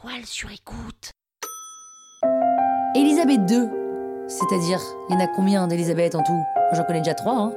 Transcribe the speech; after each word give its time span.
toile 0.00 0.24
sur 0.24 0.50
II. 3.36 3.68
C'est-à-dire, 4.28 4.80
il 5.08 5.14
y 5.14 5.16
en 5.16 5.20
a 5.20 5.26
combien 5.26 5.66
d'Elisabeth 5.66 6.14
en 6.14 6.22
tout? 6.22 6.40
J'en 6.72 6.84
connais 6.84 7.00
déjà 7.00 7.14
trois, 7.14 7.34
hein. 7.34 7.52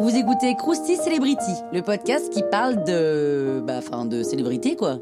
Vous 0.00 0.16
écoutez 0.16 0.56
Krusty 0.56 0.96
Celebrity, 0.96 1.52
le 1.72 1.82
podcast 1.82 2.32
qui 2.32 2.42
parle 2.50 2.82
de. 2.84 3.62
Bah, 3.64 3.74
enfin, 3.78 4.06
de 4.06 4.22
célébrité, 4.24 4.74
quoi. 4.74 4.98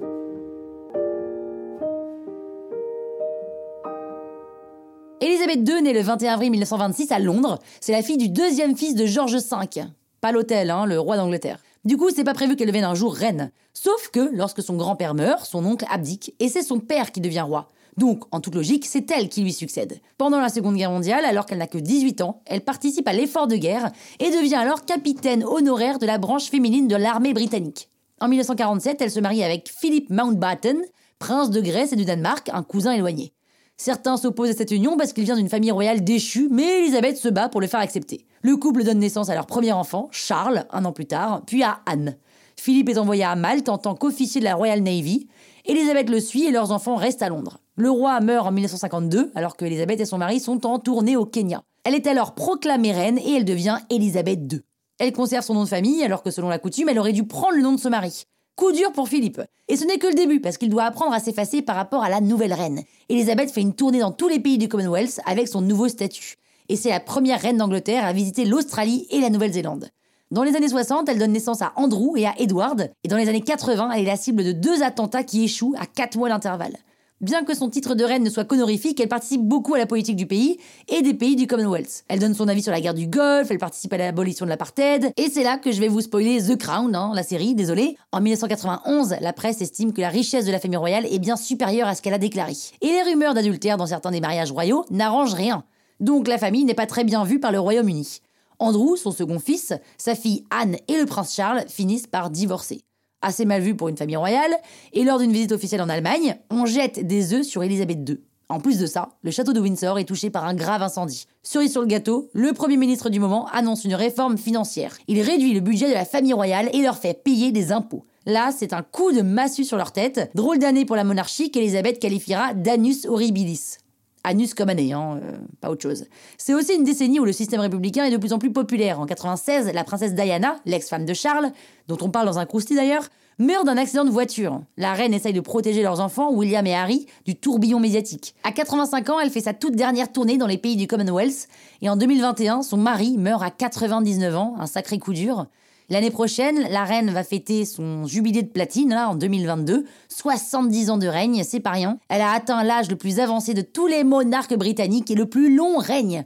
Elisabeth 5.20 5.66
II, 5.66 5.82
née 5.82 5.93
le 5.95 6.00
21 6.00 6.34
avril 6.34 6.50
1926 6.50 7.12
à 7.12 7.18
Londres, 7.18 7.59
c'est 7.80 7.93
la 7.93 8.02
fille 8.02 8.18
du 8.18 8.29
deuxième 8.29 8.77
fils 8.77 8.95
de 8.95 9.06
George 9.06 9.36
V. 9.36 9.84
Pas 10.20 10.32
l'hôtel, 10.32 10.70
hein, 10.70 10.84
le 10.84 11.00
roi 11.00 11.16
d'Angleterre. 11.16 11.61
Du 11.85 11.96
coup, 11.96 12.11
c'est 12.14 12.23
pas 12.23 12.35
prévu 12.35 12.55
qu'elle 12.55 12.69
devienne 12.69 12.85
un 12.85 12.95
jour 12.95 13.12
reine. 13.12 13.51
Sauf 13.73 14.09
que, 14.12 14.30
lorsque 14.33 14.62
son 14.62 14.77
grand-père 14.77 15.15
meurt, 15.15 15.45
son 15.45 15.65
oncle 15.65 15.85
abdique, 15.91 16.33
et 16.39 16.48
c'est 16.48 16.62
son 16.62 16.79
père 16.79 17.11
qui 17.11 17.21
devient 17.21 17.41
roi. 17.41 17.66
Donc, 17.97 18.23
en 18.30 18.41
toute 18.41 18.55
logique, 18.55 18.87
c'est 18.87 19.11
elle 19.11 19.29
qui 19.29 19.43
lui 19.43 19.52
succède. 19.52 20.01
Pendant 20.16 20.41
la 20.41 20.48
Seconde 20.48 20.77
Guerre 20.77 20.92
mondiale, 20.92 21.25
alors 21.25 21.45
qu'elle 21.45 21.59
n'a 21.59 21.66
que 21.66 21.79
18 21.79 22.20
ans, 22.20 22.41
elle 22.47 22.61
participe 22.61 23.09
à 23.09 23.12
l'effort 23.12 23.48
de 23.48 23.56
guerre 23.56 23.91
et 24.20 24.30
devient 24.30 24.55
alors 24.55 24.84
capitaine 24.84 25.45
honoraire 25.45 25.98
de 25.98 26.06
la 26.06 26.19
branche 26.19 26.51
féminine 26.51 26.87
de 26.87 26.97
l'armée 26.97 27.34
britannique. 27.34 27.89
En 28.20 28.28
1947, 28.28 29.03
elle 29.03 29.11
se 29.11 29.20
marie 29.20 29.42
avec 29.42 29.69
Philip 29.69 30.09
Mountbatten, 30.09 30.80
prince 31.19 31.51
de 31.51 31.61
Grèce 31.61 31.92
et 31.92 31.97
du 31.97 32.05
Danemark, 32.05 32.48
un 32.53 32.62
cousin 32.62 32.92
éloigné. 32.92 33.33
Certains 33.82 34.16
s'opposent 34.16 34.50
à 34.50 34.52
cette 34.52 34.70
union 34.70 34.96
parce 34.96 35.12
qu'il 35.12 35.24
vient 35.24 35.34
d'une 35.34 35.48
famille 35.48 35.72
royale 35.72 36.04
déchue, 36.04 36.46
mais 36.52 36.78
Elisabeth 36.78 37.16
se 37.16 37.28
bat 37.28 37.48
pour 37.48 37.60
le 37.60 37.66
faire 37.66 37.80
accepter. 37.80 38.24
Le 38.42 38.56
couple 38.56 38.84
donne 38.84 39.00
naissance 39.00 39.28
à 39.28 39.34
leur 39.34 39.46
premier 39.46 39.72
enfant, 39.72 40.08
Charles, 40.12 40.66
un 40.70 40.84
an 40.84 40.92
plus 40.92 41.06
tard, 41.06 41.42
puis 41.48 41.64
à 41.64 41.80
Anne. 41.86 42.16
Philippe 42.55 42.91
est 42.91 42.98
envoyé 42.98 43.24
à 43.24 43.34
Malte 43.34 43.68
en 43.68 43.78
tant 43.78 43.96
qu'officier 43.96 44.41
de 44.41 44.45
la 44.45 44.55
Royal 44.55 44.80
Navy. 44.82 45.27
Elisabeth 45.64 46.10
le 46.10 46.20
suit 46.20 46.45
et 46.45 46.52
leurs 46.52 46.70
enfants 46.70 46.95
restent 46.95 47.22
à 47.22 47.28
Londres. 47.28 47.58
Le 47.74 47.91
roi 47.91 48.20
meurt 48.20 48.46
en 48.46 48.52
1952, 48.52 49.32
alors 49.34 49.56
que 49.56 49.64
Elisabeth 49.64 49.98
et 49.98 50.05
son 50.05 50.19
mari 50.19 50.38
sont 50.38 50.64
en 50.64 50.78
tournée 50.78 51.17
au 51.17 51.27
Kenya. 51.27 51.64
Elle 51.83 51.96
est 51.96 52.06
alors 52.06 52.36
proclamée 52.36 52.92
reine 52.92 53.19
et 53.19 53.33
elle 53.33 53.44
devient 53.44 53.78
Elisabeth 53.91 54.52
II. 54.52 54.61
Elle 55.00 55.12
conserve 55.12 55.44
son 55.44 55.55
nom 55.55 55.64
de 55.64 55.69
famille, 55.69 56.05
alors 56.05 56.22
que 56.22 56.30
selon 56.30 56.50
la 56.50 56.61
coutume, 56.61 56.89
elle 56.89 57.00
aurait 57.00 57.12
dû 57.12 57.27
prendre 57.27 57.56
le 57.56 57.62
nom 57.62 57.72
de 57.72 57.80
son 57.80 57.91
mari. 57.91 58.27
Coup 58.56 58.72
dur 58.72 58.92
pour 58.92 59.08
Philippe. 59.08 59.41
Et 59.69 59.77
ce 59.77 59.84
n'est 59.86 59.97
que 59.97 60.06
le 60.06 60.14
début, 60.14 60.41
parce 60.41 60.58
qu'il 60.58 60.69
doit 60.69 60.84
apprendre 60.84 61.14
à 61.14 61.20
s'effacer 61.20 61.62
par 61.62 61.75
rapport 61.75 62.05
à 62.05 62.11
la 62.11 62.20
nouvelle 62.20 62.53
reine. 62.53 62.83
Elisabeth 63.08 63.50
fait 63.50 63.62
une 63.62 63.75
tournée 63.75 64.00
dans 64.00 64.12
tous 64.12 64.28
les 64.28 64.41
pays 64.41 64.58
du 64.58 64.69
Commonwealth 64.69 65.20
avec 65.25 65.48
son 65.48 65.62
nouveau 65.62 65.89
statut. 65.89 66.36
Et 66.69 66.77
c'est 66.77 66.91
la 66.91 67.00
première 67.00 67.41
reine 67.41 67.56
d'Angleterre 67.56 68.05
à 68.05 68.12
visiter 68.12 68.45
l'Australie 68.45 69.06
et 69.11 69.20
la 69.20 69.30
Nouvelle-Zélande. 69.30 69.89
Dans 70.30 70.42
les 70.42 70.55
années 70.55 70.69
60, 70.69 71.08
elle 71.08 71.19
donne 71.19 71.33
naissance 71.33 71.62
à 71.62 71.73
Andrew 71.77 72.17
et 72.17 72.27
à 72.27 72.34
Edward, 72.39 72.91
et 73.05 73.08
dans 73.08 73.17
les 73.17 73.28
années 73.28 73.41
80, 73.41 73.91
elle 73.91 74.03
est 74.03 74.06
la 74.06 74.17
cible 74.17 74.45
de 74.45 74.53
deux 74.53 74.83
attentats 74.83 75.25
qui 75.25 75.45
échouent 75.45 75.75
à 75.78 75.86
quatre 75.86 76.17
mois 76.17 76.28
d'intervalle. 76.28 76.77
Bien 77.23 77.45
que 77.45 77.55
son 77.55 77.70
titre 77.70 77.95
de 77.95 78.03
reine 78.03 78.25
ne 78.25 78.31
soit 78.31 78.45
qu'honorifique, 78.45 78.98
elle 78.98 79.09
participe 79.09 79.42
beaucoup 79.42 79.75
à 79.75 79.78
la 79.78 79.87
politique 79.87 80.17
du 80.17 80.27
pays 80.27 80.59
et 80.89 81.03
des 81.03 81.15
pays 81.15 81.37
du 81.37 81.47
Commonwealth. 81.47 82.03
Elle 82.09 82.19
donne 82.19 82.34
son 82.34 82.48
avis 82.48 82.64
sur 82.64 82.73
la 82.73 82.81
guerre 82.81 82.95
du 82.95 83.06
Golfe, 83.06 83.48
elle 83.48 83.59
participe 83.59 83.92
à 83.92 83.97
l'abolition 83.97 84.45
de 84.45 84.51
l'apartheid, 84.51 85.12
et 85.17 85.31
c'est 85.31 85.45
là 85.45 85.56
que 85.56 85.70
je 85.70 85.79
vais 85.79 85.87
vous 85.87 86.01
spoiler 86.01 86.42
The 86.42 86.59
Crown, 86.59 86.97
hein, 86.97 87.12
la 87.14 87.23
série, 87.23 87.55
désolé. 87.55 87.97
En 88.11 88.20
1991, 88.20 89.14
la 89.20 89.33
presse 89.33 89.62
estime 89.62 89.92
que 89.92 90.01
la 90.01 90.09
richesse 90.09 90.47
de 90.47 90.51
la 90.51 90.59
famille 90.59 90.79
royale 90.79 91.06
est 91.06 91.20
bien 91.20 91.37
supérieure 91.37 91.87
à 91.87 91.95
ce 91.95 92.03
qu'elle 92.03 92.12
a 92.12 92.19
déclaré. 92.19 92.55
Et 92.81 92.89
les 92.89 93.03
rumeurs 93.03 93.34
d'adultère 93.34 93.77
dans 93.77 93.86
certains 93.86 94.11
des 94.11 94.20
mariages 94.20 94.51
royaux 94.51 94.84
n'arrangent 94.91 95.34
rien. 95.34 95.62
Donc 96.01 96.27
la 96.27 96.39
famille 96.39 96.64
n'est 96.64 96.75
pas 96.75 96.86
très 96.86 97.05
bien 97.05 97.23
vue 97.23 97.39
par 97.39 97.53
le 97.53 97.61
Royaume-Uni. 97.61 98.19
Andrew, 98.59 98.97
son 98.97 99.12
second 99.12 99.39
fils, 99.39 99.73
sa 99.97 100.17
fille 100.17 100.42
Anne 100.51 100.77
et 100.89 100.98
le 100.98 101.07
prince 101.07 101.36
Charles 101.36 101.67
finissent 101.69 102.09
par 102.09 102.31
divorcer. 102.31 102.83
Assez 103.23 103.45
mal 103.45 103.62
vu 103.62 103.75
pour 103.75 103.89
une 103.89 103.97
famille 103.97 104.17
royale, 104.17 104.55
et 104.92 105.05
lors 105.05 105.19
d'une 105.19 105.33
visite 105.33 105.53
officielle 105.53 105.81
en 105.81 105.89
Allemagne, 105.89 106.37
on 106.51 106.67
jette 106.67 107.06
des 107.06 107.34
œufs 107.34 107.47
sur 107.47 107.62
Elisabeth 107.62 108.09
II. 108.09 108.19
En 108.48 108.61
plus 108.61 108.79
de 108.79 108.84
ça, 108.84 109.09
le 109.23 109.31
château 109.31 109.55
de 109.55 109.61
Windsor 109.61 109.98
est 109.98 110.05
touché 110.05 110.29
par 110.29 110.45
un 110.45 110.53
grave 110.53 110.83
incendie. 110.83 111.27
Cerise 111.42 111.73
sur 111.73 111.81
le 111.81 111.87
gâteau, 111.87 112.29
le 112.34 112.53
Premier 112.53 112.77
ministre 112.77 113.09
du 113.09 113.19
moment 113.19 113.48
annonce 113.51 113.87
une 113.87 113.95
réforme 113.95 114.37
financière. 114.37 114.98
Il 115.08 115.23
réduit 115.23 115.55
le 115.55 115.61
budget 115.61 115.89
de 115.89 115.95
la 115.95 116.05
famille 116.05 116.35
royale 116.35 116.69
et 116.74 116.83
leur 116.83 116.98
fait 116.98 117.14
payer 117.14 117.51
des 117.51 117.73
impôts. 117.73 118.05
Là, 118.27 118.51
c'est 118.55 118.74
un 118.74 118.83
coup 118.83 119.11
de 119.11 119.23
massue 119.23 119.64
sur 119.64 119.79
leur 119.79 119.92
tête. 119.92 120.30
Drôle 120.35 120.58
d'année 120.58 120.85
pour 120.85 120.96
la 120.96 121.05
monarchie 121.05 121.51
qu'Elisabeth 121.51 121.98
qualifiera 121.98 122.52
d'anus 122.52 123.07
horribilis. 123.07 123.79
Anus 124.24 124.55
comme 124.55 124.70
hein, 124.70 125.20
euh, 125.22 125.36
pas 125.60 125.70
autre 125.70 125.83
chose. 125.83 126.05
C'est 126.38 126.55
aussi 126.55 126.74
une 126.74 126.84
décennie 126.84 127.18
où 127.18 127.24
le 127.24 127.33
système 127.33 127.60
républicain 127.60 128.05
est 128.05 128.10
de 128.10 128.16
plus 128.16 128.32
en 128.32 128.38
plus 128.38 128.52
populaire. 128.52 129.00
En 129.00 129.06
96, 129.06 129.72
la 129.72 129.84
princesse 129.84 130.14
Diana, 130.14 130.56
l'ex-femme 130.64 131.05
de 131.05 131.14
Charles, 131.14 131.50
dont 131.88 131.99
on 132.00 132.10
parle 132.10 132.26
dans 132.26 132.38
un 132.38 132.46
crousty 132.46 132.75
d'ailleurs, 132.75 133.08
meurt 133.38 133.66
d'un 133.66 133.76
accident 133.76 134.05
de 134.05 134.10
voiture. 134.10 134.60
La 134.76 134.93
reine 134.93 135.14
essaye 135.14 135.32
de 135.32 135.40
protéger 135.40 135.82
leurs 135.82 136.00
enfants, 136.00 136.32
William 136.32 136.66
et 136.66 136.75
Harry, 136.75 137.06
du 137.25 137.34
tourbillon 137.34 137.81
médiatique. 137.81 138.34
À 138.44 138.52
85 138.52 139.10
ans, 139.10 139.20
elle 139.20 139.31
fait 139.31 139.40
sa 139.40 139.55
toute 139.55 139.75
dernière 139.75 140.12
tournée 140.12 140.38
dans 140.38 140.46
les 140.46 140.58
pays 140.58 140.76
du 140.76 140.87
Commonwealth, 140.87 141.49
et 141.81 141.88
en 141.88 141.96
2021, 141.96 142.62
son 142.62 142.76
mari 142.76 143.16
meurt 143.19 143.43
à 143.43 143.50
99 143.50 144.37
ans, 144.37 144.54
un 144.58 144.66
sacré 144.66 144.99
coup 144.99 145.12
dur. 145.12 145.46
L'année 145.93 146.11
prochaine, 146.11 146.69
la 146.70 146.85
reine 146.85 147.11
va 147.11 147.23
fêter 147.23 147.67
son 147.67 148.06
jubilé 148.06 148.43
de 148.43 148.49
platine, 148.49 148.94
là, 148.94 149.11
en 149.11 149.14
2022. 149.14 149.85
70 150.08 150.88
ans 150.88 150.97
de 150.97 151.06
règne, 151.06 151.44
c'est 151.44 151.61
pas 151.61 151.73
rien. 151.73 151.99
Elle 152.08 152.23
a 152.23 152.32
atteint 152.32 152.64
l'âge 152.64 152.88
le 152.88 152.97
plus 152.97 153.20
avancé 153.20 153.53
de 153.53 153.61
tous 153.61 153.88
les 153.88 154.02
monarques 154.02 154.56
britanniques 154.56 155.11
et 155.11 155.14
le 155.14 155.26
plus 155.26 155.55
long 155.55 155.76
règne. 155.76 156.25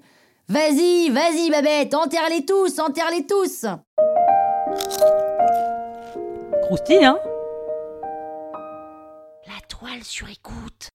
Vas-y, 0.49 1.10
vas-y, 1.10 1.50
Babette, 1.50 1.97
enterre-les 1.97 2.47
tous, 2.47 2.78
enterre-les 2.78 3.26
tous 3.26 3.66
Croustille, 6.62 7.05
hein? 7.05 7.19
La 9.49 9.60
toile 9.69 10.05
sur 10.05 10.28
écoute. 10.28 10.91